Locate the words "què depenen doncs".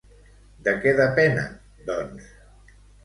0.85-2.33